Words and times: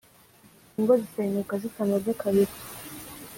ingo 0.77 0.93
zisenyuka 1.01 1.53
zitamaze 1.63 2.09
kabiri 2.21 2.53